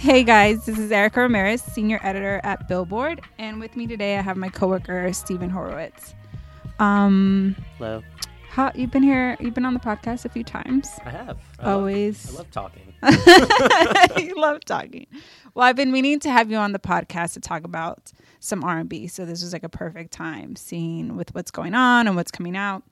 [0.00, 4.22] Hey guys, this is Erika Ramirez, senior editor at Billboard, and with me today I
[4.22, 6.14] have my coworker Steven Horowitz.
[6.78, 8.02] Um, Hello.
[8.48, 9.36] how you've been here?
[9.40, 10.88] You've been on the podcast a few times.
[11.04, 11.38] I have.
[11.58, 12.32] I Always.
[12.32, 14.26] Love, I love talking.
[14.26, 15.06] you love talking.
[15.52, 19.06] Well, I've been meaning to have you on the podcast to talk about some R&B,
[19.06, 22.56] so this was like a perfect time, seeing with what's going on and what's coming
[22.56, 22.82] out.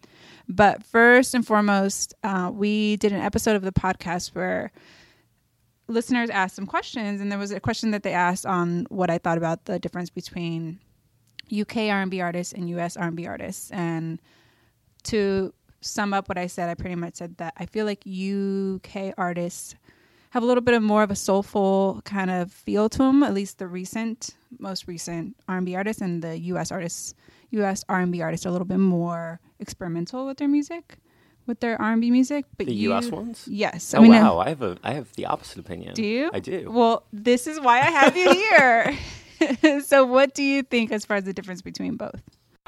[0.46, 4.72] But first and foremost, uh, we did an episode of the podcast where
[5.88, 9.18] listeners asked some questions, and there was a question that they asked on what I
[9.18, 10.78] thought about the difference between
[11.52, 13.70] UK R&B artists and US R&B artists.
[13.70, 14.20] And
[15.04, 19.14] to sum up what I said, I pretty much said that I feel like UK
[19.16, 19.74] artists
[20.30, 23.32] have a little bit of more of a soulful kind of feel to them, at
[23.32, 27.14] least the recent, most recent R&B artists, and the US artists,
[27.50, 30.98] US R&B artists are a little bit more experimental with their music,
[31.48, 32.44] with their R&B music.
[32.56, 33.44] But The you, US ones?
[33.50, 33.92] yes.
[33.96, 35.94] oh wow, I have a I have the opposite opinion.
[35.94, 36.30] Do you?
[36.32, 36.70] I do.
[36.70, 38.32] Well, this is why I have you
[39.60, 39.80] here.
[39.82, 42.20] so, what do you think as far as the difference between both?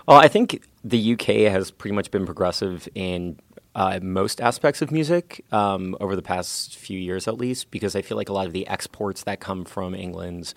[0.08, 3.38] Well, I think the UK has pretty much been progressive in
[3.74, 8.02] uh, most aspects of music um, over the past few years, at least, because I
[8.02, 10.54] feel like a lot of the exports that come from England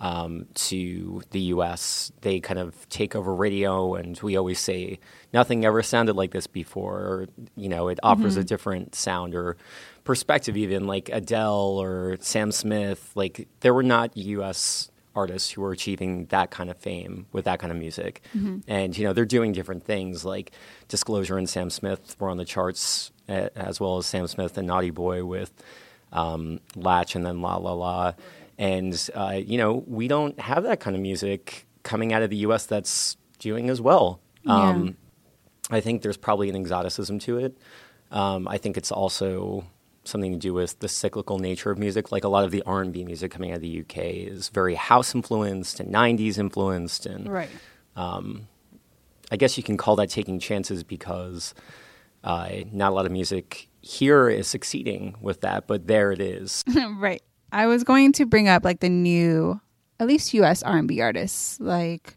[0.00, 4.98] um, to the US, they kind of take over radio, and we always say
[5.32, 6.98] nothing ever sounded like this before.
[6.98, 9.56] Or, you know, it offers a different sound or
[10.04, 13.12] perspective, even like Adele or Sam Smith.
[13.14, 17.58] Like, there were not US artists who were achieving that kind of fame with that
[17.58, 18.22] kind of music.
[18.68, 20.52] And, you know, they're doing different things like
[20.88, 24.90] Disclosure and Sam Smith were on the charts, as well as Sam Smith and Naughty
[24.90, 25.52] Boy with
[26.12, 28.12] um, Latch and then La La La.
[28.60, 32.36] And, uh, you know, we don't have that kind of music coming out of the
[32.48, 34.20] US that's doing as well.
[34.46, 34.96] Um,
[35.70, 37.56] I think there's probably an exoticism to it.
[38.10, 39.64] Um, I think it's also
[40.04, 42.12] something to do with the cyclical nature of music.
[42.12, 43.96] Like a lot of the R&B music coming out of the UK
[44.28, 47.50] is very house influenced and 90s influenced, and Right.
[49.32, 51.54] I guess you can call that taking chances because
[52.24, 56.64] uh, not a lot of music here is succeeding with that, but there it is.
[56.98, 57.22] right.
[57.52, 59.60] I was going to bring up like the new,
[59.98, 60.62] at least U.S.
[60.62, 61.58] R&B artists.
[61.60, 62.16] Like,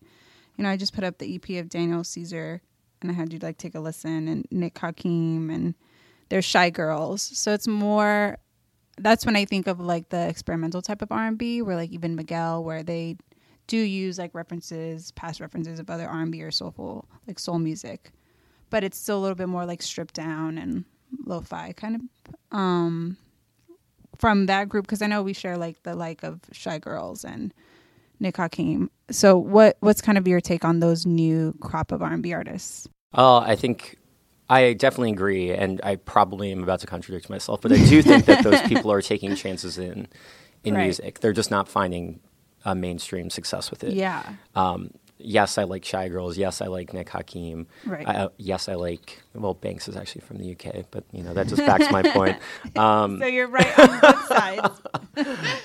[0.57, 2.61] you know, I just put up the EP of Daniel Caesar,
[3.01, 5.75] and I had you like take a listen, and Nick Hakim, and
[6.29, 7.21] there's Shy Girls.
[7.21, 8.37] So it's more.
[8.99, 12.63] That's when I think of like the experimental type of R&B, where like even Miguel,
[12.63, 13.17] where they
[13.67, 18.11] do use like references, past references of other R&B or soulful like soul music,
[18.69, 20.85] but it's still a little bit more like stripped down and
[21.25, 22.01] lo-fi kind of.
[22.57, 23.17] Um,
[24.17, 27.53] from that group because I know we share like the like of Shy Girls and
[28.19, 28.89] Nick Hakim.
[29.11, 32.33] So what what's kind of your take on those new crop of R and B
[32.33, 32.87] artists?
[33.13, 33.97] Uh, I think
[34.49, 38.25] I definitely agree, and I probably am about to contradict myself, but I do think
[38.25, 40.07] that those people are taking chances in
[40.63, 40.83] in Right.
[40.83, 41.19] music.
[41.19, 42.19] They're just not finding
[42.65, 43.93] a mainstream success with it.
[43.93, 44.23] Yeah.
[44.55, 44.91] Um,
[45.23, 46.37] yes, I like Shy Girls.
[46.37, 47.67] Yes, I like Nick Hakim.
[47.85, 48.07] Right.
[48.07, 49.21] I, uh, yes, I like.
[49.33, 52.37] Well, Banks is actually from the UK, but you know that just backs my point.
[52.75, 54.81] Um, So you're right on both sides.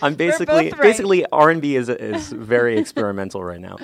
[0.02, 0.80] I'm basically right.
[0.80, 3.76] basically R and B is is very experimental right now.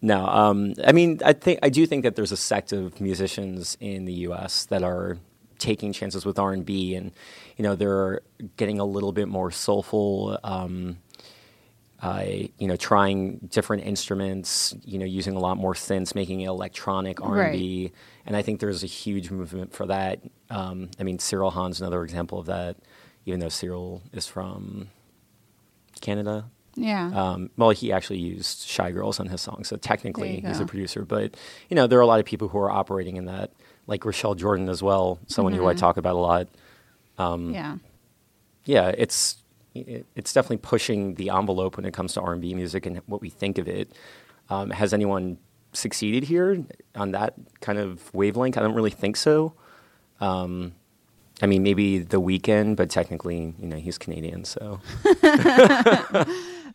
[0.00, 3.76] No, um, I mean I think I do think that there's a sect of musicians
[3.80, 4.66] in the U.S.
[4.66, 5.18] that are
[5.58, 7.12] taking chances with R and B, and
[7.56, 8.20] you know they're
[8.56, 10.38] getting a little bit more soulful.
[10.44, 10.98] Um,
[12.00, 12.24] uh,
[12.58, 17.40] you know, trying different instruments, you know, using a lot more synths, making electronic R
[17.42, 17.92] and B,
[18.24, 20.20] and I think there's a huge movement for that.
[20.50, 22.76] Um, I mean, Cyril Hahn's another example of that,
[23.26, 24.88] even though Cyril is from
[26.00, 26.44] Canada.
[26.76, 27.10] Yeah.
[27.12, 31.04] Um, well, he actually used Shy Girls on his song, so technically he's a producer.
[31.04, 31.36] But
[31.68, 33.50] you know, there are a lot of people who are operating in that
[33.88, 36.48] like Rochelle Jordan as well, someone who I talk about a lot.
[37.18, 37.76] yeah.
[38.64, 39.38] Yeah, it's
[39.86, 43.00] it- it's definitely pushing the envelope when it comes to R and B music and
[43.06, 43.92] what we think of it.
[44.50, 45.38] Um, has anyone
[45.72, 46.64] succeeded here
[46.94, 48.56] on that kind of wavelength?
[48.56, 49.52] I don't really think so.
[50.20, 50.72] Um,
[51.42, 54.80] I mean, maybe The Weeknd, but technically, you know, he's Canadian, so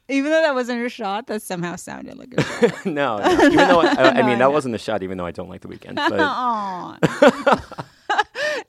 [0.09, 2.85] Even though that wasn't a shot, that somehow sounded like a shot.
[2.85, 3.31] no, no.
[3.45, 5.61] Even though I, I, I mean, that wasn't a shot, even though I don't like
[5.61, 5.95] The Weeknd.
[5.95, 6.19] But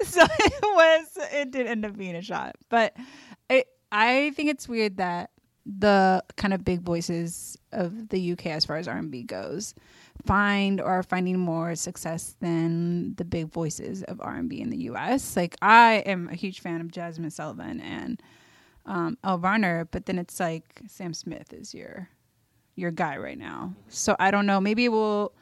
[0.03, 1.07] so it was.
[1.33, 2.97] It did end up being a shot, but
[3.95, 5.31] I think it's weird that
[5.65, 9.75] the kind of big voices of the UK, as far as R and B goes,
[10.27, 14.71] find or are finding more success than the big voices of R and B in
[14.71, 15.37] the US.
[15.37, 18.21] Like I am a huge fan of Jazmine Sullivan and
[18.85, 22.09] um, Elle Varner, but then it's like Sam Smith is your
[22.75, 23.75] your guy right now.
[23.89, 24.61] So I don't know.
[24.61, 25.33] Maybe we'll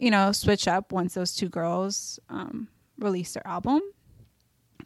[0.00, 3.82] you know, switch up once those two girls um, release their album.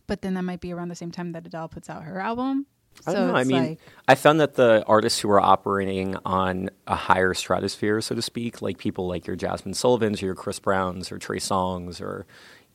[0.07, 2.67] But then that might be around the same time that Adele puts out her album.
[3.07, 3.35] I don't know.
[3.37, 8.01] I mean, like- I found that the artists who are operating on a higher stratosphere,
[8.01, 11.39] so to speak, like people like your Jazmine Sullivans or your Chris Browns or Trey
[11.39, 12.27] Songz or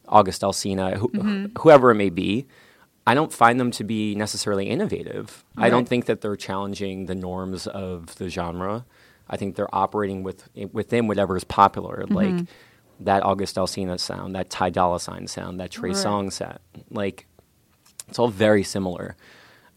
[0.07, 1.57] August Alsina, who, Mm-hmm.
[1.59, 2.47] whoever it may be,
[3.07, 5.43] I don't find them to be necessarily innovative.
[5.57, 8.85] I don't think that they're challenging the norms of the genre.
[9.29, 12.13] I think they're operating with within whatever is popular, Mm-hmm.
[12.15, 12.45] like
[13.01, 15.97] that August Alsina sound, that Ty Dolla Sign sound, that Trey Right.
[15.97, 16.59] Songz sound.
[16.91, 17.25] Like
[18.09, 19.15] it's all very similar.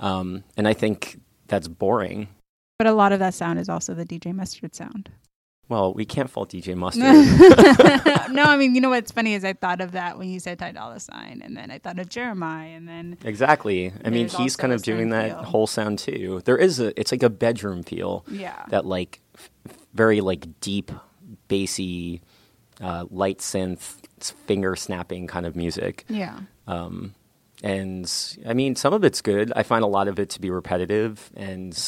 [0.02, 2.28] Um, and I think that's boring.
[2.78, 5.10] but a lot of that sound is also the DJ Mustard sound.
[5.68, 7.02] Well, we can't fault DJ Mustard.
[8.34, 10.58] no, I mean, you know what's funny is I thought of that when you said
[10.58, 13.90] Ty Dolla Sign, and then I thought of Jeremiah, and then exactly.
[14.04, 15.42] I mean, he's kind of doing that feel.
[15.44, 16.42] whole sound too.
[16.44, 18.26] There is a, it's like a bedroom feel.
[18.30, 18.64] Yeah.
[18.68, 19.50] That like f-
[19.94, 20.90] very like deep,
[21.48, 22.20] bassy,
[22.80, 23.94] uh, light synth,
[24.46, 26.04] finger snapping kind of music.
[26.08, 27.14] yeah, Um,
[27.62, 28.10] and
[28.46, 29.52] I mean, some of it's good.
[29.56, 31.78] I find a lot of it to be repetitive and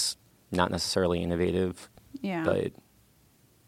[0.53, 1.88] not necessarily innovative.
[2.23, 2.44] yeah.
[2.44, 2.55] But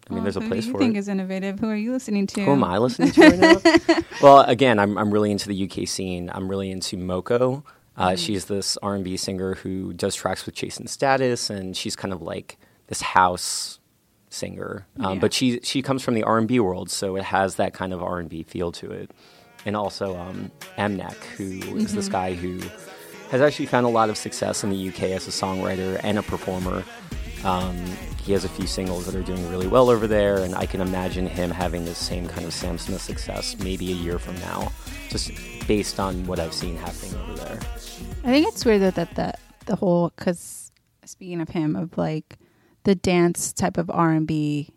[0.08, 0.98] I mean, Well, there's a who place do you for think it.
[1.00, 1.58] is innovative?
[1.58, 2.44] Who are you listening to?
[2.44, 4.00] Who am I listening to right now?
[4.22, 6.30] well, again, I'm I'm really into the UK scene.
[6.32, 7.64] I'm really into Moko.
[7.96, 8.16] Uh, Mm-hmm.
[8.16, 12.58] She's this R&B singer who does tracks with Jason Status, and she's kind of like
[12.88, 13.80] this house
[14.28, 14.86] singer.
[15.00, 15.18] Um, Yeah.
[15.20, 18.42] But she she comes from the R&B world, so it has that kind of R&B
[18.44, 19.10] feel to it.
[19.66, 21.96] And also um, Mnek, who is Mm-hmm.
[21.96, 22.60] this guy who
[23.30, 26.22] has actually found a lot of success in the UK as a songwriter and a
[26.22, 26.84] performer.
[27.44, 27.76] Um,
[28.24, 30.80] he has a few singles that are doing really well over there, and I can
[30.80, 34.72] imagine him having the same kind of Sam Smith success maybe a year from now,
[35.10, 35.30] just
[35.68, 37.58] based on what I've seen happening over there.
[38.24, 39.34] I think it's weird that that the,
[39.66, 40.72] the whole because
[41.04, 42.36] speaking of him of like
[42.84, 44.70] the dance type of R and B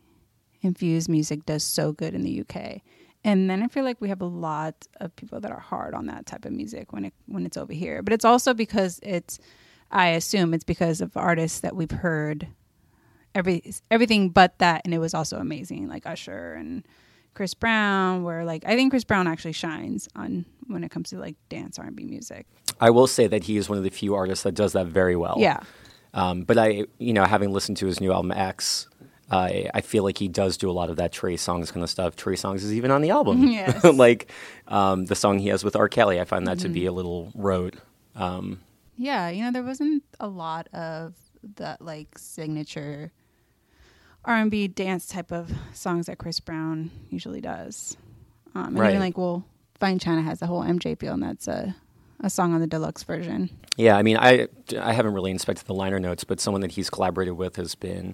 [0.62, 2.82] infused music does so good in the UK,
[3.24, 6.08] and then I feel like we have a lot of people that are hard on
[6.08, 8.02] that type of music when it when it's over here.
[8.02, 9.40] But it's also because it's
[9.92, 12.48] I assume it's because of artists that we've heard
[13.36, 16.86] every everything but that, and it was also amazing like Usher and.
[17.36, 21.20] Chris Brown, where like I think Chris Brown actually shines on when it comes to
[21.20, 22.48] like dance R and B music.
[22.82, 25.16] I will say that he is one of the few artists that does that very
[25.16, 25.36] well.
[25.38, 25.62] Yeah.
[26.14, 28.89] Um, but I, you know, having listened to his new album X,
[29.32, 31.90] I I feel like he does do a lot of that Trey Songz kind of
[31.90, 32.16] stuff.
[32.16, 33.48] Trey Songz is even on the album.
[33.48, 33.84] Yes.
[33.84, 34.32] like
[34.68, 35.88] um, the song he has with R.
[35.90, 36.90] Kelly, I find that to be Mm-hmm.
[36.90, 37.76] a little rote.
[38.16, 38.62] Um,
[38.98, 41.14] Yeah, you know, there wasn't a lot of
[41.56, 43.12] that like signature
[44.26, 47.96] R and B dance type of songs that Chris Brown usually does.
[48.56, 48.90] Um, and Right.
[48.90, 49.46] even like, well,
[49.80, 51.76] Fine China has the whole MJ feel, and that's a
[52.22, 53.50] a song on the deluxe version.
[53.78, 56.90] yeah, I mean, I I haven't really inspected the liner notes, but someone that he's
[56.90, 58.14] collaborated with has been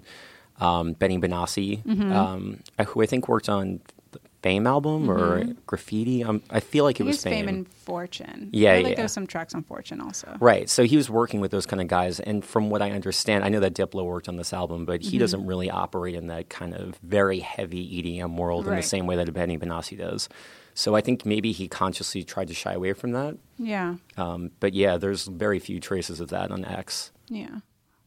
[0.60, 2.12] um, Benny Benassi, Mm-hmm.
[2.12, 3.80] um, who I think worked on
[4.12, 6.22] the Fame album or Graffiti.
[6.22, 8.50] Um, I feel like I it was it's Fame and Fortune.
[8.52, 8.96] Yeah, I feel like yeah.
[8.96, 10.36] There's some tracks on Fortune also.
[10.38, 10.68] Right.
[10.70, 12.20] So he was working with those kind of guys.
[12.20, 15.10] And from what I understand, I know that Diplo worked on this album, but Mm-hmm.
[15.10, 19.06] he doesn't really operate in that kind of very heavy EDM world in the same
[19.06, 20.28] way that Benny Benassi does.
[20.74, 23.36] So I think maybe he consciously tried to shy away from that.
[23.58, 27.10] Yeah, Um, but yeah, there's very few traces of that on X.
[27.28, 27.60] yeah.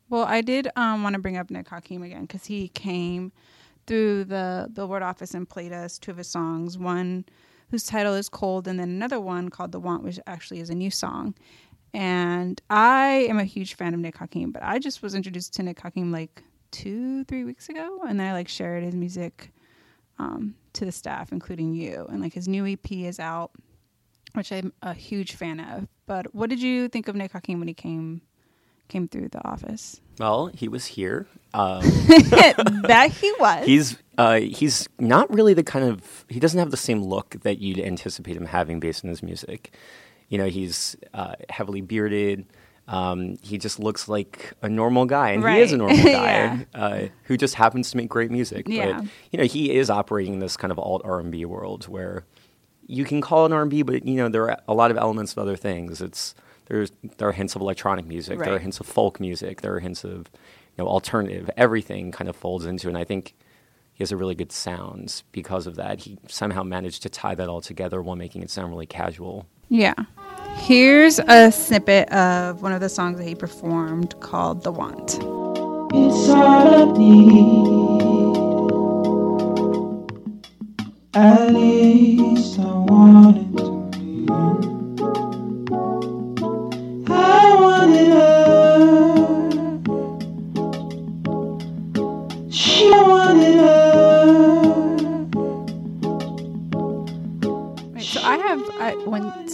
[0.09, 3.31] Well, I did um, want to bring up Nick Hakim again because he came
[3.85, 6.77] through the Billboard office and played us two of his songs.
[6.77, 7.25] One
[7.69, 10.75] whose title is Cold, and then another one called The Want, which actually is a
[10.75, 11.35] new song.
[11.93, 15.63] And I am a huge fan of Nick Hakim, but I just was introduced to
[15.63, 19.51] Nick Hakim like two, three weeks ago, and I like shared his music
[20.17, 22.07] um, to the staff, including you.
[22.09, 23.51] And like his new EP is out,
[24.33, 25.87] which I'm a huge fan of.
[26.07, 28.21] But what did you think of Nick Hakim when he came
[28.89, 30.01] came through the office?
[30.19, 31.27] Well, he was here.
[31.53, 33.65] Um, that he was.
[33.65, 37.60] he's uh, he's not really the kind of he doesn't have the same look that
[37.60, 39.74] you'd anticipate him having based on his music.
[40.27, 42.46] You know, he's uh, heavily bearded.
[42.88, 46.63] Um, he just looks like a normal guy, and he is a normal guy Yeah.
[46.74, 48.67] uh, who just happens to make great music.
[48.67, 49.00] Yeah.
[49.01, 51.88] But you know, he is operating in this kind of alt R and B world
[51.88, 52.25] where
[52.88, 54.98] you can call it R and B, but you know there are a lot of
[54.98, 56.01] elements of other things.
[56.01, 56.34] It's
[56.69, 59.79] there's there are hints of electronic music, there are hints of folk music, there are
[59.79, 60.29] hints of
[60.77, 61.49] you know alternative.
[61.57, 63.35] Everything kind of folds into, and I think
[63.93, 65.99] he has a really good sound because of that.
[65.99, 69.45] He somehow managed to tie that all together while making it sound really casual.
[69.67, 69.93] Yeah.
[70.55, 75.15] Here's a snippet of one of the songs that he performed called The Want.
[75.91, 77.99] It's all I need.
[81.13, 84.78] At least I want it to be.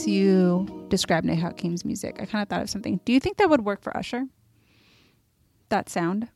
[0.07, 2.99] You describe Nick Hakim's music, I kind of thought of something.
[3.05, 4.25] Do you think that would work for Usher?
[5.69, 6.27] That sound?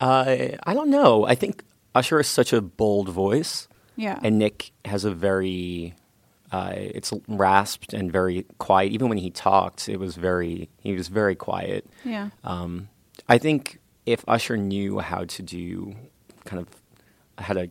[0.00, 1.26] Uh, I don't know.
[1.26, 1.62] I think
[1.94, 4.18] Usher is such a bold voice, Yeah.
[4.22, 5.94] and Nick has a very
[6.52, 8.92] uh, it's rasped and very quiet.
[8.92, 11.86] Even when he talked, it was very he was very quiet.
[12.04, 12.30] yeah.
[12.44, 12.88] Um,
[13.28, 15.96] I think if Usher knew how to do
[16.44, 16.68] kind of
[17.42, 17.68] how to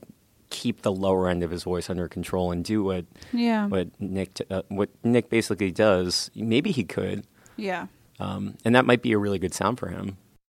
[0.56, 3.68] keep the lower end of his voice under control and do what Yeah.
[3.68, 7.26] what Nick t- uh, what Nick basically does, maybe he could,
[7.58, 7.88] Yeah.
[8.20, 10.18] um, and that might be a really good sound for him.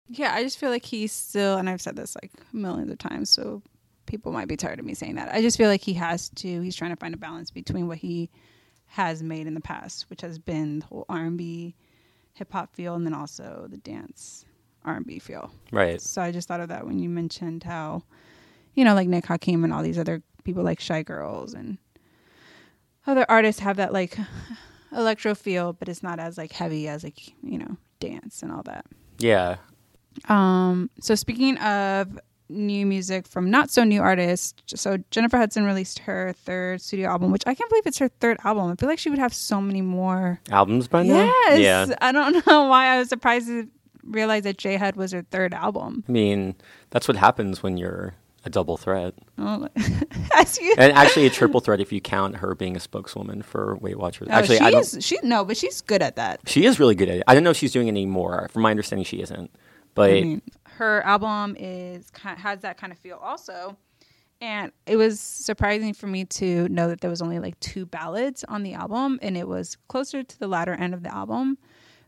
[0.10, 3.30] Yeah, I just feel like he's still, and I've said this like millions of times,
[3.30, 3.62] so
[4.06, 5.34] people might be tired of me saying that.
[5.34, 6.62] I just feel like he has to.
[6.62, 8.30] He's trying to find a balance between what he
[8.88, 11.76] has made in the past, which has been the whole R and B,
[12.34, 14.46] hip hop feel, and then also the dance
[14.84, 15.52] R and B feel.
[15.72, 16.00] Right.
[16.00, 18.04] So I just thought of that when you mentioned how,
[18.76, 21.78] you know, like Nick Hakim and all these other people like Shy Girls and
[23.08, 24.18] other artists have that like
[24.96, 28.64] electro feel, but it's not as like heavy as like you know dance and all
[28.64, 28.86] that.
[29.20, 29.58] Yeah.
[30.30, 36.00] Um, so speaking of new music from not so new artists, so Jennifer Hudson released
[36.00, 38.72] her third studio album, which I can't believe it's her third album.
[38.72, 40.40] I feel like she would have so many more.
[40.52, 41.26] Albums by now.
[41.50, 41.96] Yes, Yeah.
[42.02, 43.68] I don't know why I was surprised to
[44.04, 46.04] realize that J Hud was her third album.
[46.08, 46.56] I mean,
[46.92, 48.14] that's what happens when you're
[48.46, 49.14] a double threat.
[49.38, 49.68] Oh,
[50.78, 54.28] And actually, a triple threat if you count her being a spokeswoman for Weight Watchers.
[54.28, 54.82] no, actually, she I don't.
[54.82, 56.42] is, she no, but she's good at that.
[56.46, 57.24] She is really good at it.
[57.28, 58.48] I don't know if she's doing it anymore.
[58.52, 59.50] From my understanding, she isn't.
[59.96, 63.78] But I mean, her album is has that kind of feel also.
[64.42, 68.44] And it was surprising for me to know that there was only like two ballads
[68.44, 71.58] on the album, and it was closer to the latter end of the album.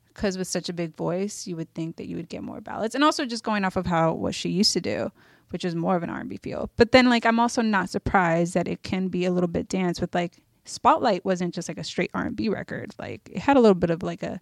[0.10, 2.96] Because with such a big voice, you would think that you would get more ballads,
[2.96, 5.12] and also just going off of how what she used to do,
[5.50, 6.70] which is more of an R and B feel.
[6.76, 10.02] But then, like, I'm also not surprised that it can be a little bit dance
[10.02, 13.58] with like Spotlight wasn't just like a straight R and B record; like it had
[13.58, 14.40] a little bit of like a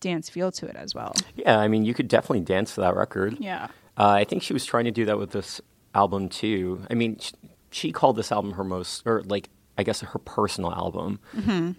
[0.00, 1.14] dance feel to it as well.
[1.34, 3.38] yeah, I mean, you could definitely dance to that record.
[3.40, 3.68] Yeah.
[3.96, 5.60] Uh, I think she was trying to do that with this
[5.94, 6.82] album too.
[6.90, 7.32] I mean, sh-
[7.70, 9.48] she called this album her most, or like,
[9.78, 11.20] I guess her personal album.
[11.34, 11.70] Mm-hmm.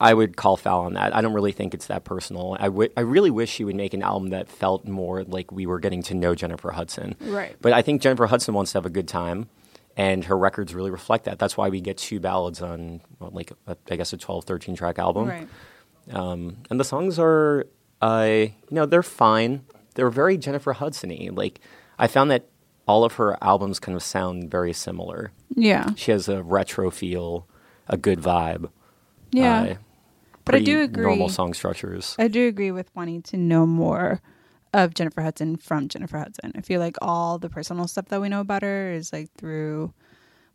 [0.00, 1.14] I would call foul on that.
[1.14, 2.56] I don't really think it's that personal.
[2.58, 5.78] I I really wish she would make an album that felt more like we were
[5.78, 7.14] getting to know Jennifer Hudson.
[7.20, 7.56] Right.
[7.60, 9.48] But I think Jennifer Hudson wants to have a good time,
[9.96, 11.38] and her records really reflect that.
[11.38, 14.74] That's why we get two ballads on, well, like, a, I guess, a 12, 13
[14.76, 15.28] track album.
[15.28, 15.48] Right.
[16.12, 17.66] Um, and the songs are,
[18.02, 19.64] uh, you know, they're fine.
[19.94, 21.30] They're very Jennifer Hudson-y.
[21.32, 21.60] Like,
[21.98, 22.46] I found that
[22.86, 25.32] all of her albums kind of sound very similar.
[25.54, 25.90] Yeah.
[25.94, 27.46] She has a retro feel,
[27.88, 28.68] a good vibe.
[29.34, 29.62] Yeah.
[29.62, 29.74] uh,
[30.44, 31.04] But I do agree.
[31.04, 32.14] Normal song structures.
[32.18, 34.20] I do agree with wanting to know more
[34.72, 36.52] of Jennifer Hudson from Jennifer Hudson.
[36.54, 39.92] I feel like all the personal stuff that we know about her is like through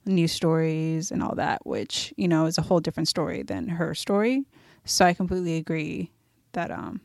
[0.06, 3.94] news stories and all that, which, you know, is a whole different story than her
[3.96, 4.46] story.
[4.86, 6.12] So I completely agree
[6.54, 7.02] that um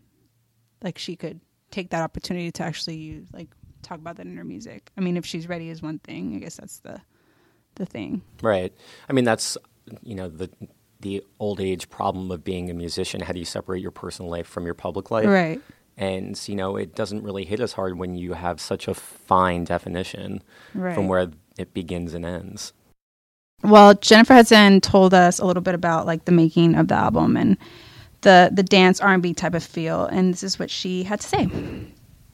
[0.82, 1.40] like she could
[1.70, 3.48] take that opportunity to actually use like
[3.82, 4.90] talk about that in her music.
[4.96, 6.36] I mean, if she's ready is one thing.
[6.36, 7.00] I guess that's the
[7.76, 8.22] the thing.
[8.42, 8.72] Right.
[9.08, 9.56] I mean, that's
[10.02, 10.50] you know the
[11.04, 13.20] the old age problem of being a musician.
[13.20, 15.26] How do you separate your personal life from your public life?
[15.26, 15.60] Right.
[15.96, 19.62] And you know, it doesn't really hit as hard when you have such a fine
[19.64, 20.42] definition
[20.74, 20.94] Right.
[20.94, 22.72] from where it begins and ends.
[23.62, 27.36] Well, Jennifer Hudson told us a little bit about like the making of the album
[27.36, 27.56] and
[28.22, 31.20] the the dance R and B type of feel, and this is what she had
[31.20, 31.48] to say.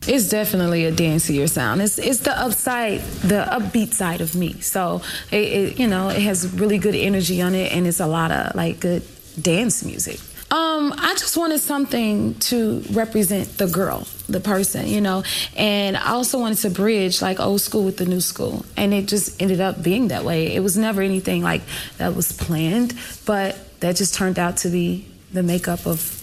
[0.07, 1.83] It's definitely a dancier sound.
[1.83, 4.61] It's it's the upside, the upbeat side of me.
[4.61, 8.07] So it, it you know it has really good energy on it, and it's a
[8.07, 9.03] lot of like good
[9.41, 10.19] dance music.
[10.51, 15.23] Um, I just wanted something to represent the girl, the person, you know,
[15.55, 19.07] and I also wanted to bridge like old school with the new school, and it
[19.07, 20.53] just ended up being that way.
[20.53, 21.63] It was never anything like
[21.99, 22.95] that was planned,
[23.27, 26.20] but that just turned out to be the makeup of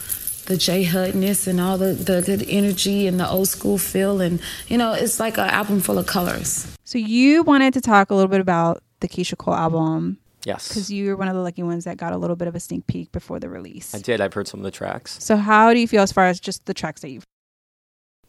[0.48, 4.42] the J Hudness and all the, the good energy and the old school feel, and
[4.68, 6.68] you know, it's like an album full of colors.
[6.84, 10.70] So you wanted to talk a little bit about the Keyshia Cole album Yes.
[10.70, 12.60] because you were one of the lucky ones that got a little bit of a
[12.60, 13.94] sneak peek before the release.
[13.94, 14.22] I did.
[14.22, 15.22] I've heard some of the tracks.
[15.24, 17.24] So how do you feel as far as just the tracks that you've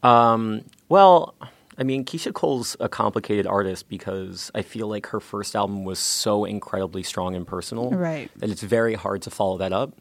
[0.02, 1.34] Um, well,
[1.76, 5.98] I mean, Keyshia Cole's a complicated artist because I feel like her first album was
[5.98, 8.30] so incredibly strong and personal Right.
[8.36, 9.92] that it's very hard to follow that up.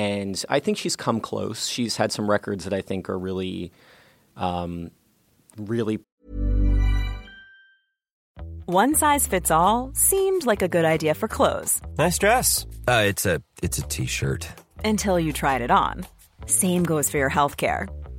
[0.00, 1.66] And I think she's come close.
[1.66, 3.70] She's had some records that I think are really,
[4.36, 4.90] um,
[5.58, 5.98] really
[8.64, 12.66] One size fits all seemed like a good idea for clothes Nice dress.
[12.88, 14.48] Uh, it's a it's a t-shirt.
[14.84, 16.06] until you tried it on.
[16.46, 17.86] Same goes for your healthcare.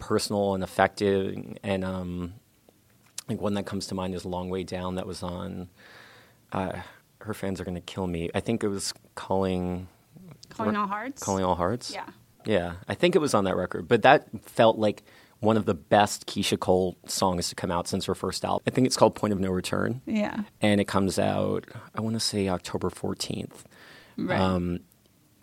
[0.00, 1.56] Personal and effective.
[1.62, 2.34] And um,
[3.30, 5.68] think one that comes to mind is "Long Way Down." That was on.
[6.52, 6.80] Uh,
[7.20, 8.30] her fans are going to kill me.
[8.34, 9.88] I think it was calling.
[10.50, 11.22] Calling All Hearts?
[11.22, 11.92] Calling all hearts.
[11.92, 12.06] Yeah.
[12.46, 15.02] Yeah, I think it was on that record, but that felt like
[15.40, 18.62] one of the best Keyshia Cole songs to come out since her first album.
[18.66, 20.00] I think it's called Point of No Return.
[20.06, 20.44] Yeah.
[20.62, 23.64] And it comes out, I want to say October 14th.
[24.16, 24.40] Right.
[24.40, 24.80] Um,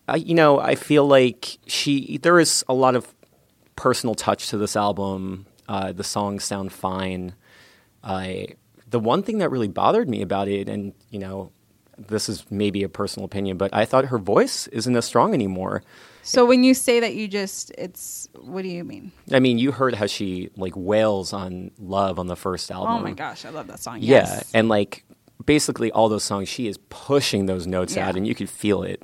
[0.08, 3.14] I, you know, I feel like she, there is a lot of
[3.78, 5.46] personal touch to this album.
[5.70, 7.34] Uh, the songs sound fine.
[8.04, 8.48] I,
[8.90, 11.52] the one thing that really bothered me about it, and, you know,
[11.98, 15.82] this is maybe a personal opinion, but I thought her voice isn't as strong anymore.
[16.22, 19.14] So when you say that you just it's what do you mean?
[19.32, 22.96] I mean, you heard how she like wails on "Love" on the first album.
[22.96, 24.00] Oh my gosh, I love that song.
[24.02, 24.52] Yeah, Yes.
[24.54, 25.06] and like
[25.46, 28.10] basically all those songs, she is pushing those notes Yeah.
[28.10, 29.04] out, and you could feel it.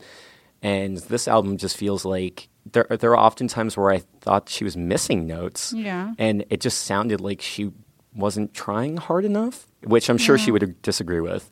[0.62, 2.88] And this album just feels like there.
[2.90, 5.74] There are often times where I thought she was missing notes.
[5.76, 6.14] Yeah.
[6.18, 7.72] and it just sounded like she
[8.16, 11.50] wasn't trying hard enough, which I'm sure she would disagree with.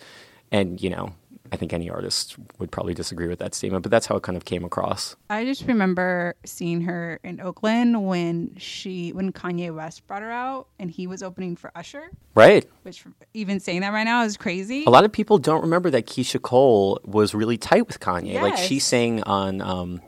[0.52, 1.14] And you know,
[1.54, 4.38] I think any artist would probably disagree with that statement, but that's how it kind
[4.38, 5.18] of came across.
[5.30, 10.68] I just remember seeing her in Oakland when she when Kanye West brought her out
[10.80, 12.10] and he was opening for Usher.
[12.36, 12.66] Right.
[12.84, 14.86] Which even saying that right now is crazy.
[14.86, 18.42] A lot of people don't remember that Keyshia Cole was really tight with Kanye.
[18.42, 20.02] Like she sang on um,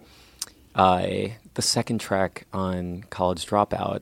[0.75, 1.07] uh,
[1.53, 4.01] the second track on College Dropout.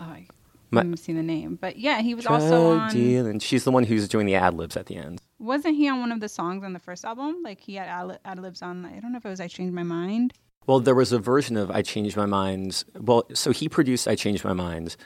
[0.00, 0.26] Oh, I
[0.70, 2.92] My- haven't seen the name, but yeah, he was also Drug on.
[2.92, 5.20] deal, and she's the one who's doing the ad libs at the end.
[5.38, 7.36] Wasn't he on one of the songs on the first album?
[7.44, 8.84] Like he had ad ad libs on.
[8.86, 10.32] I don't know if it was "I Changed My Mind."
[10.66, 12.82] Well, there was a version of I Changed My Mind.
[12.98, 14.96] Well, so he produced I Changed My Mind.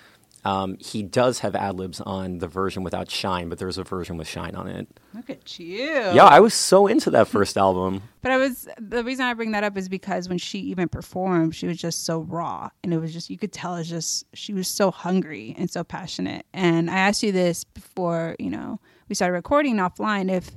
[0.45, 4.17] Um, he does have ad libs on the version without Shyne, but there's a version
[4.17, 4.89] with Shyne on it.
[5.15, 5.85] Look at you.
[5.85, 8.03] Yeah, I was so into that first album.
[8.23, 11.55] But I was the reason I bring that up is because when she even performed,
[11.55, 14.53] she was just so raw, and it was just you could tell it's just she
[14.55, 16.47] was so hungry and so passionate.
[16.55, 20.51] And I asked you this before you know we started recording offline if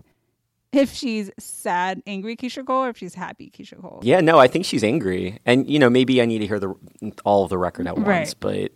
[0.72, 4.00] if she's sad, angry Keyshia Cole, or if she's happy Keyshia Cole.
[4.02, 6.74] Yeah, no, I think she's angry, and you know maybe I need to hear the
[7.26, 8.20] all of the record at Right.
[8.20, 8.34] once.
[8.34, 8.72] But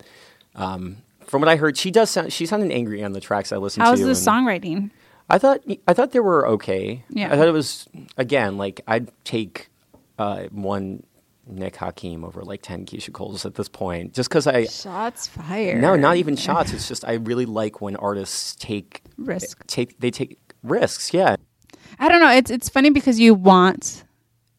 [0.57, 3.57] um, from what I heard, she does sound she sounded angry on the tracks I
[3.57, 4.05] listened How's to.
[4.05, 4.91] the and songwriting?
[5.29, 7.03] I thought I thought they were okay.
[7.09, 7.31] Yeah.
[7.33, 9.69] I thought it was again like I'd take
[10.17, 11.03] uh, one
[11.45, 15.81] Nick Hakim over like ten Keyshia Coles at this point, just because I Shots fired.
[15.81, 16.73] no, not even shots.
[16.73, 19.65] It's just I really like when artists take Risk.
[19.67, 21.13] Take they take risks.
[21.13, 21.35] Yeah,
[21.99, 22.31] I don't know.
[22.31, 24.03] It's it's funny because you want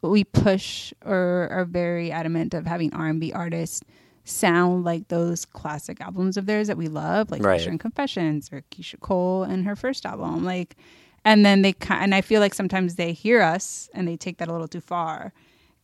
[0.03, 3.83] we push or are very adamant of having R and B artists
[4.29, 7.67] sound like those classic albums of theirs that we love, like Right.
[7.67, 10.45] And Confessions or Keyshia Cole and her first album.
[10.45, 10.77] Like,
[11.25, 14.39] and then they ki- and I feel like sometimes they hear us and they take
[14.39, 15.33] that a little too far,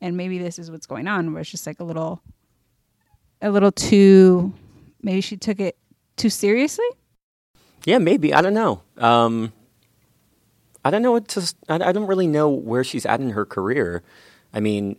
[0.01, 2.23] and maybe this is what's going on, where it's just like a little,
[3.43, 4.53] a little too.
[5.03, 5.77] Maybe she took it
[6.17, 6.87] too seriously.
[7.85, 8.33] Yeah, maybe.
[8.33, 8.83] I don't know.
[8.97, 9.53] Um,
[10.85, 11.55] I don't know what to.
[11.69, 14.03] I don't really know where she's at in her career.
[14.53, 14.97] I mean,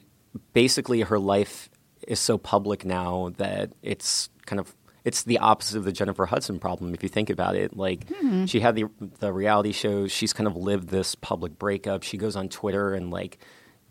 [0.53, 1.69] basically, her life
[2.07, 6.57] is so public now that it's kind of it's the opposite of the Jennifer Hudson
[6.59, 6.93] problem.
[6.95, 8.49] If you think about it, like Mhm.
[8.49, 8.85] she had the
[9.19, 10.11] the reality shows.
[10.11, 12.03] She's kind of lived this public breakup.
[12.03, 13.37] She goes on Twitter and like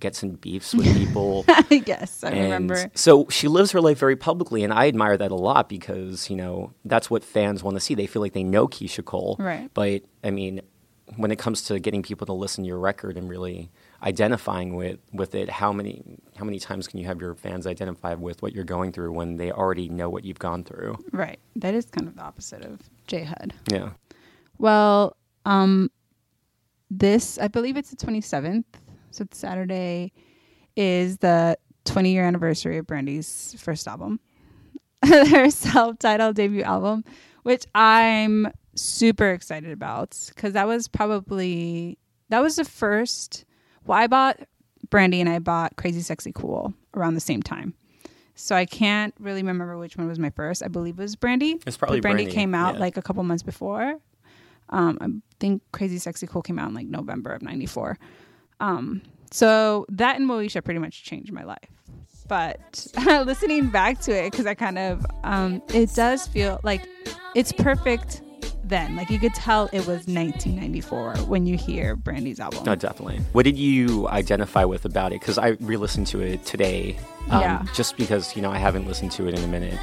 [0.01, 1.45] gets in beefs with people.
[1.71, 2.91] yes, I And remember.
[2.95, 6.37] So she lives her life very publicly, and I admire that a lot because you
[6.37, 7.95] know that's what fans want to see.
[7.95, 9.71] They feel like they know Keyshia Cole, Right.
[9.73, 10.63] But I mean,
[11.17, 13.71] when it comes to getting people to listen to your record and really
[14.05, 18.15] identifying with with it, how many how many times can you have your fans identify
[18.15, 20.97] with what you're going through when they already know what you've gone through?
[21.13, 21.39] Right.
[21.57, 23.55] That is kind of the opposite of J HUD.
[23.73, 23.91] Yeah.
[24.59, 25.91] Well, um,
[26.91, 28.67] this I believe it's the twenty seventh,
[29.11, 30.13] so it's Saturday,
[30.77, 34.21] is the twenty year anniversary of Brandy's first album,
[35.03, 37.05] their self titled debut album,
[37.43, 43.45] which I'm super excited about because that was probably that was the first.
[43.87, 44.41] Well, I bought
[44.91, 47.75] Brandy and I bought Crazy Sexy Cool around the same time.
[48.35, 50.63] So I can't really remember which one was my first.
[50.63, 51.61] I believe it was Brandy.
[51.67, 52.81] It's probably Brandy, Brandy, came out yeah.
[52.81, 53.99] like a couple months before.
[54.71, 55.07] Um, I
[55.39, 57.99] think Crazy Sexy Cool came out in like November of '94.
[58.61, 61.59] Um, so that and Moesha pretty much changed my life.
[62.27, 66.89] But listening back to it, because I kind of, um, it does feel like
[67.35, 68.23] it's perfect
[68.69, 68.97] then.
[68.97, 72.65] Like you could tell it was 1994 when you hear Brandy's album.
[72.65, 73.21] No, definitely.
[73.33, 75.21] What did you identify with about it?
[75.21, 76.97] Because I re-listened to it today,
[77.31, 77.63] um, Yeah.
[77.75, 79.79] just because you know I haven't listened to it in a minute,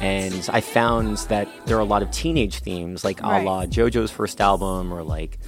[0.00, 3.42] and I found that there are a lot of teenage themes, like Right.
[3.42, 5.38] a la JoJo's first album, or like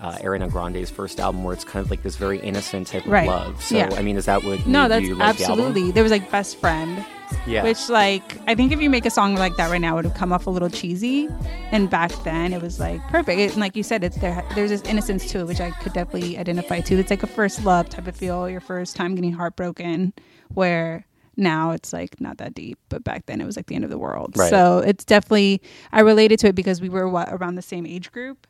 [0.00, 3.10] uh, Ariana Grande's first album, where it's kind of like this very innocent type of
[3.12, 3.26] Right.
[3.28, 3.62] love.
[3.62, 3.90] So, Yeah.
[3.96, 5.66] I mean, is that what No, that's you like the album?
[5.66, 5.90] absolutely.
[5.92, 7.04] There was like best friend.
[7.46, 7.64] Yeah.
[7.64, 10.04] Which like I think if you make a song like that right now, it would
[10.04, 11.28] have come off a little cheesy.
[11.72, 13.38] And back then, it was like perfect.
[13.40, 14.44] It, and like you said, it's there.
[14.54, 16.98] There's this innocence to it, which I could definitely identify to.
[16.98, 18.48] It's like a first love type of feel.
[18.48, 20.12] Your first time getting heartbroken,
[20.52, 23.84] where now it's like not that deep, but back then it was like the end
[23.84, 24.34] of the world.
[24.36, 24.50] Right.
[24.50, 25.60] So it's definitely
[25.92, 28.46] I related to it because we were what around the same age group,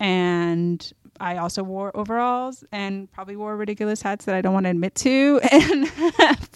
[0.00, 4.70] and I also wore overalls and probably wore ridiculous hats that I don't want to
[4.70, 5.40] admit to.
[5.52, 5.90] And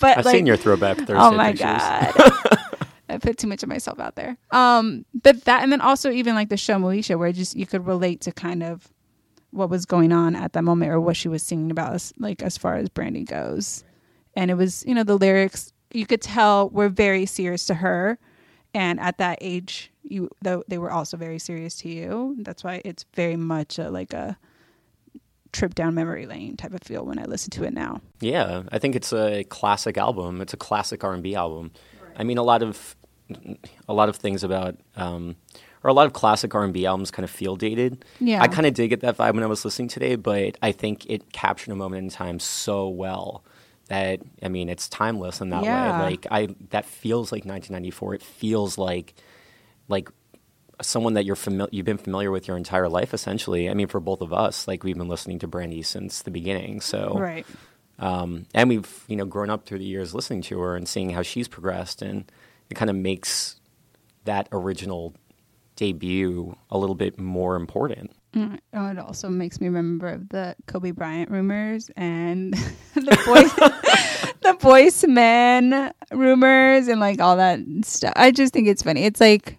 [0.00, 1.66] but I've like, seen your throwback Thursday Oh my pictures.
[1.66, 2.12] god.
[3.08, 4.36] I put too much of myself out there.
[4.52, 7.86] Um, but that, and then also even like the show Moesha, where just you could
[7.86, 8.88] relate to kind of
[9.50, 12.40] what was going on at that moment or what she was singing about, as, like
[12.42, 13.82] as far as Brandy goes.
[14.36, 18.16] And it was, you know, the lyrics you could tell were very serious to her,
[18.74, 22.36] and at that age, you though they were also very serious to you.
[22.40, 24.38] That's why it's very much a, like a
[25.52, 28.00] trip down memory lane type of feel when I listen to it now.
[28.20, 30.40] Yeah, I think it's a classic album.
[30.40, 31.72] It's a classic R and B album.
[32.16, 32.96] I mean, a lot of
[33.88, 35.36] a lot of things about um,
[35.82, 38.04] or a lot of classic R and B albums kind of feel dated.
[38.20, 38.42] Yeah.
[38.42, 41.06] I kind of did get that vibe when I was listening today, but I think
[41.06, 43.44] it captured a moment in time so well
[43.90, 45.98] that I mean, it's timeless in that Yeah.
[45.98, 46.04] way.
[46.12, 48.14] Like I, that feels like 1994.
[48.14, 49.14] It feels like
[49.88, 50.08] like
[50.82, 54.00] someone that you're familiar you've been familiar with your entire life essentially i mean for
[54.00, 57.44] both of us like we've been listening to brandy since the beginning so Right.
[57.98, 61.10] um, and we've you know grown up through the years listening to her and seeing
[61.10, 62.32] how she's progressed and
[62.70, 63.60] it kind of makes
[64.24, 65.14] that original
[65.76, 70.92] debut a little bit more important Mm, oh, it also makes me remember the Kobe
[70.92, 72.54] Bryant rumors and
[72.94, 78.12] the voice, the voice man rumors and like all that stuff.
[78.16, 79.04] I just think it's funny.
[79.04, 79.58] It's like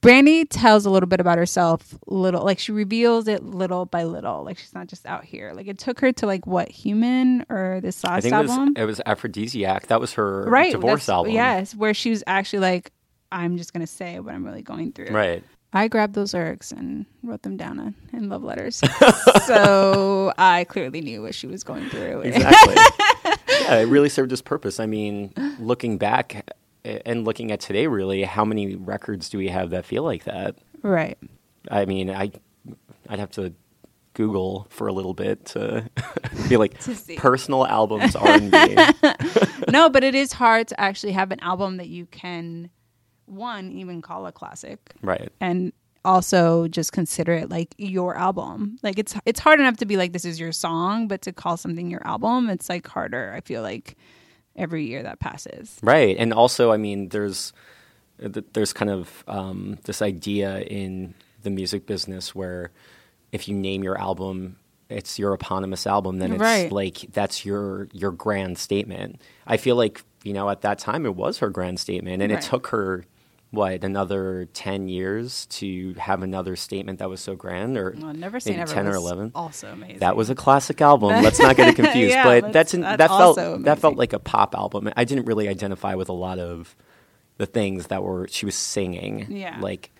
[0.00, 4.42] Brandy tells a little bit about herself, little like she reveals it little by little.
[4.44, 5.52] Like she's not just out here.
[5.54, 8.50] Like it took her to like what human or this i last think it was,
[8.50, 10.72] album, it was Afrodisiac that was her right?
[10.72, 12.92] divorce album Yes, where she was actually like,
[13.30, 15.10] I'm just gonna say what I'm really going through.
[15.10, 18.80] right I grabbed those lyrics and wrote them down in- in love letters.
[19.46, 22.22] so I clearly knew what she was going through.
[22.22, 22.74] exactly
[23.62, 26.50] yeah it really served its purpose i mean looking back
[26.84, 30.24] eh, and looking at today really how many records do we have that feel like
[30.24, 31.18] that right.
[31.70, 32.30] I mean, I
[33.08, 33.52] I'd have to
[34.14, 35.88] Google for a little bit to
[36.48, 38.76] be like To personal albums R and B.
[39.70, 42.70] no, but it is hard to actually have an album that you can,
[43.30, 44.78] one, even call a classic.
[45.02, 45.30] Right.
[45.40, 45.72] And
[46.04, 48.78] also just consider it like your album.
[48.82, 51.56] Like it's it's hard enough to be like this is your song, but to call
[51.56, 53.32] something your album, it's like harder.
[53.36, 53.96] I feel like
[54.56, 55.78] every year that passes.
[55.82, 57.52] Right, and also, I mean, there's
[58.18, 62.70] there's kind of um, this idea in the music business where
[63.32, 64.56] if you name your album,
[64.90, 66.70] it's your eponymous album, then it's Right.
[66.72, 69.20] like that's your your grand statement.
[69.46, 72.42] I feel like you know at that time it was her grand statement, and Right.
[72.42, 73.04] it took her
[73.50, 78.38] what another ten years to have another statement that was so grand, or Well, Never
[78.44, 79.32] maybe Never ten or eleven.
[79.34, 79.98] also amazing.
[79.98, 81.10] That was a classic album.
[81.22, 82.12] Let's not get it confused.
[82.14, 84.90] Yeah, but that's an, that's that felt also that felt like a pop album.
[84.96, 86.76] I didn't really identify with a lot of
[87.38, 89.26] the things that were she was singing.
[89.30, 89.58] Yeah.
[89.60, 89.90] like,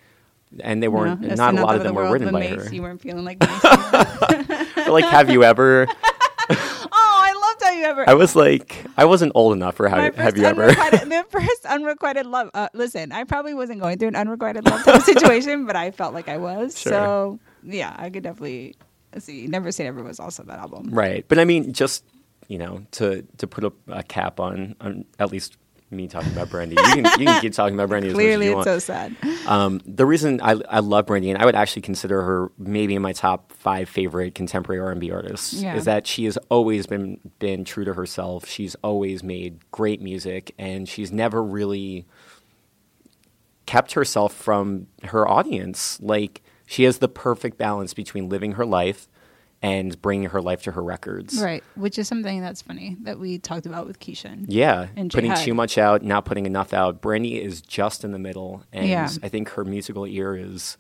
[0.61, 1.23] and they weren't.
[1.23, 2.75] that's not a lot of the them were world, written the by Mace, her.
[2.75, 3.39] You weren't feeling like.
[4.77, 5.87] Or like, have you ever?
[6.51, 8.09] oh, I loved how you ever.
[8.09, 10.67] I was like, I wasn't old enough for My have, you ever?
[10.67, 12.51] the first unrequited love.
[12.55, 16.15] Uh, listen, I probably wasn't going through an unrequited love type situation, but I felt
[16.15, 16.79] like I was.
[16.79, 16.93] Sure.
[16.93, 18.77] So yeah, I could definitely
[19.19, 19.47] see.
[19.47, 20.91] Never Say Never was also that album.
[20.91, 22.05] Right, but I mean, just
[22.49, 25.57] you know, to to put a, a cap on, on at least
[25.93, 26.77] me talking about Brandy.
[26.77, 28.09] You can you can keep talking about Brandy.
[28.09, 28.67] As much as Clearly, you it's want.
[28.67, 29.17] so sad.
[29.47, 33.03] Um, the reason I, I love Brandy, and I would actually consider her maybe in
[33.03, 35.75] my top five favorite contemporary R and B artists, Yeah.
[35.77, 38.47] is that she has always been been true to herself.
[38.47, 42.07] She's always made great music, and she's never really
[43.67, 46.01] kept herself from her audience.
[46.01, 49.09] Like she has the perfect balance between living her life
[49.63, 51.41] and bringing her life to her records.
[51.41, 54.45] Right, which is something that's funny that we talked about with Keyshia.
[54.49, 55.45] Yeah, and putting J Hud.
[55.45, 57.01] too much out, not putting enough out.
[57.03, 59.09] Brandy is just in the middle, and Yeah.
[59.23, 60.77] I think her musical ear is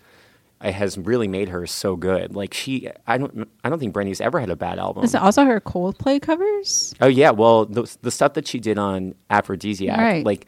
[0.62, 2.34] has really made her so good.
[2.36, 5.04] Like she, I don't, I don't think Brandy's ever had a bad album.
[5.04, 6.94] Is it also her Coldplay covers?
[7.00, 10.24] Oh yeah, well the the stuff that she did on Afrodisiac, Right.
[10.24, 10.46] like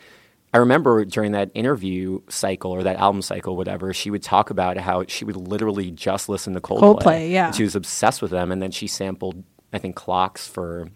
[0.53, 4.77] I remember during that interview cycle or that album cycle, whatever, she would talk about
[4.77, 7.01] how she would literally just listen to Coldplay.
[7.01, 7.51] Coldplay, yeah.
[7.53, 10.91] She was obsessed with them, and then she sampled, I think, Clocks for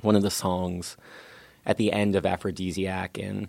[0.00, 0.96] one of the songs
[1.64, 3.48] at the end of Afrodisiac, and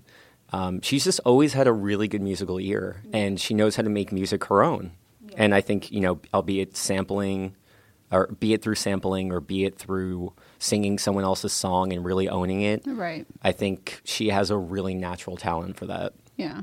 [0.52, 3.90] um, she's just always had a really good musical ear, and she knows how to
[3.90, 4.92] make music her own.
[5.36, 7.56] And I think you know, albeit sampling,
[8.14, 12.30] or be it through sampling, or be it through singing someone else's song and really
[12.30, 12.84] owning it.
[12.86, 13.26] Right.
[13.42, 16.14] I think she has a really natural talent for that.
[16.38, 16.62] Yeah.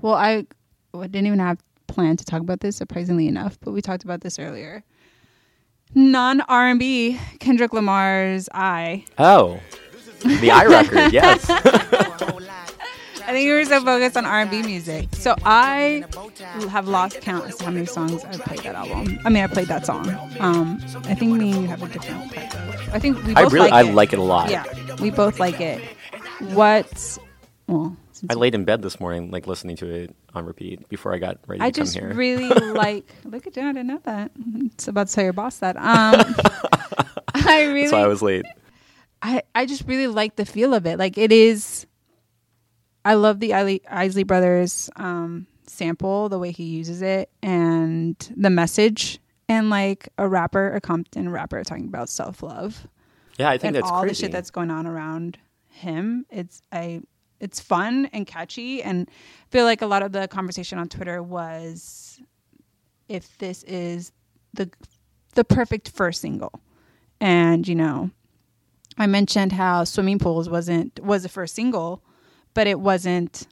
[0.00, 0.46] Well, I,
[0.92, 4.38] didn't even have planned to talk about this, surprisingly enough, but we talked about this
[4.38, 4.82] earlier.
[5.94, 9.60] Non R and B, Kendrick Lamar's "I." Oh,
[10.22, 11.48] the I record, yes.
[13.28, 16.04] I think we were so focused on R and B music, so I
[16.70, 19.18] have lost count as to how many songs I played that album.
[19.24, 20.08] I mean, I played that song.
[20.38, 22.94] Um, I think me and you have a different type of.
[22.94, 23.94] I think we I both really- like I it.
[23.94, 24.50] like it a lot.
[24.50, 24.64] Yeah,
[25.00, 25.82] we both like it.
[26.54, 27.18] What?
[27.66, 27.96] Well,
[28.30, 31.38] I laid in bed this morning, like listening to it on repeat before I got
[31.48, 32.04] ready I to come here.
[32.04, 33.12] I just really like.
[33.24, 33.62] Look at you!
[33.62, 34.30] I didn't know that.
[34.66, 35.76] It's about to tell your boss that.
[35.76, 36.34] Um,
[37.34, 37.88] I really.
[37.88, 38.46] so I was late.
[39.20, 40.98] I, I just really like the feel of it.
[40.98, 41.86] Like it is.
[43.06, 49.20] I love the Isley, Brothers um, sample, the way he uses it, and the message,
[49.48, 52.88] and like a rapper, a Compton rapper, talking about self love.
[53.38, 55.38] Yeah, I think and that's all the shit that's going on around
[55.68, 56.26] him.
[56.30, 57.02] It's I.
[57.38, 61.22] It's fun and catchy, and I feel like a lot of the conversation on Twitter
[61.22, 62.18] was
[63.08, 64.10] if this is
[64.52, 64.68] the
[65.34, 66.60] the perfect first single,
[67.20, 68.10] and you know,
[68.98, 72.02] I mentioned how swimming pools wasn't was the first single,
[72.56, 73.46] but it wasn't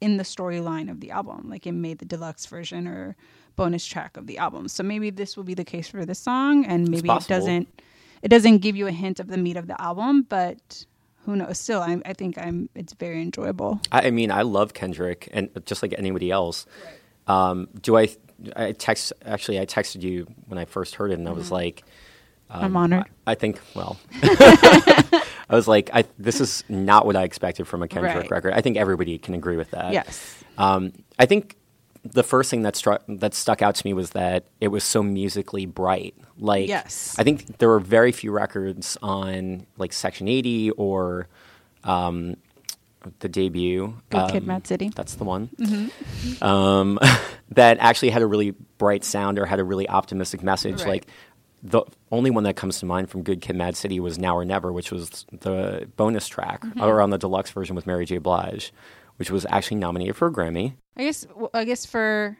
[0.00, 1.50] in the storyline of the album.
[1.50, 3.16] Like it made the deluxe version or
[3.56, 4.68] bonus track of the album.
[4.68, 7.82] So maybe this will be the case for this song, and maybe it doesn't.
[8.22, 10.86] It doesn't give you a hint of the meat of the album, but
[11.26, 11.58] who knows?
[11.58, 12.68] Still, I, I think I'm.
[12.76, 13.80] It's very enjoyable.
[13.90, 16.66] I, I mean, I love Kendrick, and just like anybody else.
[17.26, 18.10] Um, do I?
[18.54, 19.58] I text actually.
[19.58, 21.82] I texted you when I first heard it, and I was like,
[22.48, 23.06] um, I'm honored.
[23.26, 23.60] I, I think.
[23.74, 23.98] Well,
[25.50, 28.30] I was like, I, this is not what I expected from a Kendrick Right.
[28.30, 28.52] record.
[28.54, 29.92] I think everybody can agree with that.
[29.92, 30.42] Yes.
[30.56, 31.56] Um, I think
[32.04, 35.02] the first thing that struck that stuck out to me was that it was so
[35.02, 36.14] musically bright.
[36.38, 37.14] Like, Yes.
[37.18, 41.28] I think there were very few records on like Section 80 or
[41.84, 42.36] um,
[43.18, 43.94] the debut.
[44.10, 44.90] Good Kid, um, Mad City.
[44.94, 45.48] That's the one.
[45.58, 46.42] Mhm.
[46.42, 46.98] Um,
[47.50, 50.80] that actually had a really bright sound or had a really optimistic message.
[50.82, 50.88] Right.
[50.88, 51.06] Like
[51.62, 54.44] the only one that comes to mind from Good Kid, Mad City was Now or
[54.44, 56.82] Never, which was the bonus track Mhm.
[56.82, 58.18] or on the deluxe version with Mary J.
[58.18, 58.72] Blige,
[59.16, 60.74] which was actually nominated for a Grammy.
[60.96, 61.26] I guess.
[61.54, 62.36] I guess for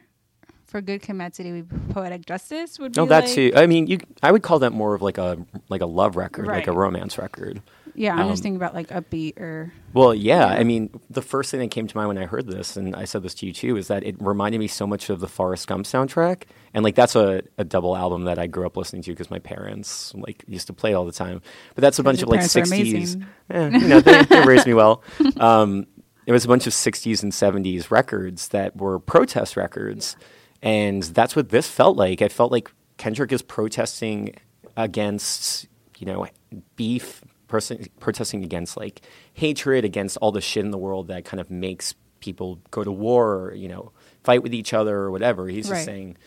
[0.65, 2.99] for good Kid, Mad City, we poetic justice would be.
[3.01, 3.51] No, that like, too.
[3.55, 3.99] I mean, you.
[4.23, 5.37] I would call that more of like a
[5.69, 7.61] like a love record, like a romance record.
[7.95, 9.73] Yeah, I'm just Um, thinking about like upbeat or.
[9.93, 10.45] Well, yeah.
[10.47, 13.05] I mean, the first thing that came to mind when I heard this, and I
[13.05, 15.67] said this to you too, is that it reminded me so much of the Forrest
[15.67, 19.11] Gump soundtrack, and like that's a, a double album that I grew up listening to
[19.11, 21.41] because my parents like used to play all the time.
[21.75, 22.67] But that's a bunch of like '60s.
[22.67, 23.25] amazing.
[23.49, 25.03] Eh, you know, they, they raised me well.
[25.37, 25.87] Um,
[26.27, 30.15] it was a bunch of '60s and '70s records that were protest records,
[30.61, 32.21] and that's what this felt like.
[32.21, 34.35] I felt like Kendrick is protesting
[34.77, 36.27] against you know
[36.75, 39.01] beef, person, protesting against like
[39.33, 42.91] hatred, against all the shit in the world that kind of makes people go to
[42.91, 43.91] war or you know
[44.23, 45.47] fight with each other or whatever.
[45.47, 46.17] He's just saying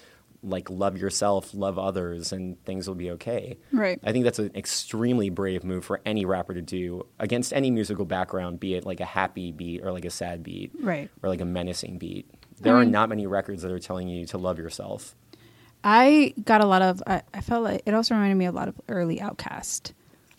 [0.45, 3.57] like love yourself, love others, and things will be okay.
[3.73, 3.99] Right.
[4.05, 8.05] I think that's an extremely brave move for any rapper to do against any musical
[8.05, 11.11] background, be it like a happy beat or like a sad beat, Right.
[11.23, 12.31] or like a menacing beat.
[12.61, 12.91] There I are mm.
[12.91, 15.17] not many records that are telling you to love yourself.
[15.83, 17.03] I got a lot of.
[17.07, 19.93] I, I felt like it also reminded me a lot of early OutKast.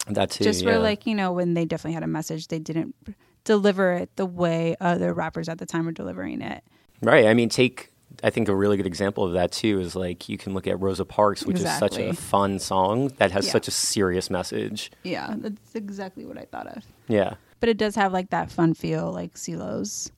[0.08, 0.72] That too, Just yeah.
[0.72, 2.96] where like you know when they definitely had a message, they didn't
[3.44, 6.64] deliver it the way other rappers at the time were delivering it.
[7.02, 7.26] Right.
[7.26, 7.92] I mean, take
[8.24, 10.80] I think a really good example of that too is like you can look at
[10.80, 13.52] Rosa Parks, which is such a fun song that has Yeah.
[13.52, 14.92] such a serious message.
[15.04, 16.84] Yeah, that's exactly what I thought of.
[17.08, 17.36] Yeah.
[17.60, 20.12] But it does have like that fun feel, like CeeLo's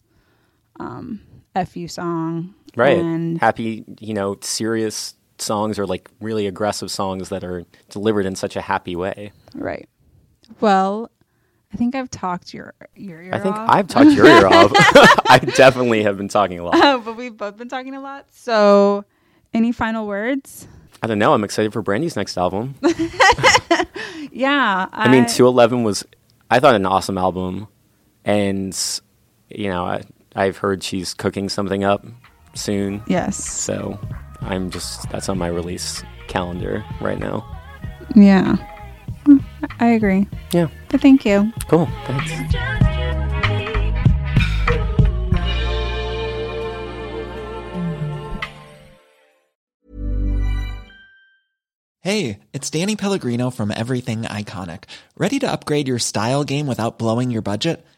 [0.80, 1.22] um,
[1.66, 2.98] "fu" song, Right.
[3.00, 8.36] And Happy, you know, serious songs or like really aggressive songs that are delivered in
[8.36, 9.32] such a happy way.
[9.54, 9.88] right.
[10.62, 11.12] Well,
[11.74, 13.70] I think I've talked your your ear I think off.
[13.70, 14.72] I've talked your ear off.
[15.30, 16.76] I definitely have been talking a lot.
[16.78, 18.28] Oh, but we've both been talking a lot.
[18.32, 19.04] So,
[19.54, 20.68] any final words?
[21.04, 21.34] I don't know.
[21.34, 22.76] I'm excited for Brandy's next album.
[24.32, 26.06] Yeah, I mean, 211 was,
[26.52, 27.68] I thought, an awesome album.
[28.24, 28.78] And,
[29.50, 30.04] you know, I,
[30.36, 32.06] I've heard she's cooking something up
[32.54, 33.02] soon.
[33.08, 33.44] Yes.
[33.44, 34.00] So
[34.42, 37.46] I'm just, that's on my release calendar right now.
[38.16, 38.56] Yeah,
[39.26, 39.38] hmm,
[39.80, 40.28] I agree.
[40.52, 40.68] Yeah.
[40.90, 41.52] But thank you.
[41.68, 41.88] Cool.
[42.06, 42.56] Thanks.
[52.02, 54.86] Hey, it's Danny Pellegrino from Everything Iconic.
[55.18, 57.86] Ready to upgrade your style game without blowing your budget?